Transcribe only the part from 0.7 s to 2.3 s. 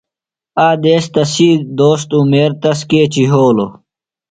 دیس تسی دوست